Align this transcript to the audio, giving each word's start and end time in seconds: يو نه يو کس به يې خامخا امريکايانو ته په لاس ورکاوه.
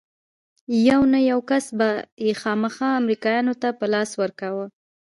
يو 0.87 1.01
نه 1.11 1.19
يو 1.31 1.39
کس 1.49 1.65
به 1.77 1.89
يې 2.25 2.31
خامخا 2.41 2.89
امريکايانو 3.01 3.53
ته 3.61 3.69
په 3.79 3.85
لاس 3.93 4.09
ورکاوه. 4.21 4.65